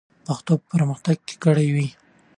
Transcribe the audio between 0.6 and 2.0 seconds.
پرمختګ کړی وي.